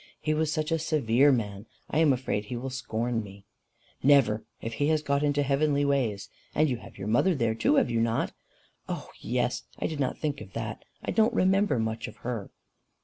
He 0.19 0.33
was 0.33 0.51
such 0.51 0.71
a 0.71 0.79
severe 0.79 1.31
man! 1.31 1.67
I 1.87 1.99
am 1.99 2.11
afraid 2.11 2.45
he 2.45 2.55
will 2.57 2.71
scorn 2.71 3.21
me." 3.21 3.45
"Never 4.01 4.43
if 4.59 4.73
he 4.81 4.87
has 4.87 5.03
got 5.03 5.21
into 5.21 5.43
heavenly 5.43 5.85
ways. 5.85 6.27
And 6.55 6.67
you 6.71 6.77
have 6.77 6.97
your 6.97 7.07
mother 7.07 7.35
there 7.35 7.53
too, 7.53 7.75
have 7.75 7.91
you 7.91 7.99
not?" 7.99 8.33
"Oh! 8.89 9.09
yes; 9.19 9.61
I 9.77 9.85
didn't 9.85 10.17
think 10.17 10.41
of 10.41 10.53
that. 10.53 10.85
I 11.03 11.11
don't 11.11 11.35
remember 11.35 11.77
much 11.77 12.07
of 12.07 12.17
her." 12.25 12.49